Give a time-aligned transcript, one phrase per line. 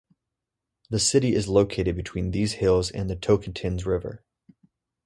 [0.89, 4.23] The city is located between these hills and the Tocantins River.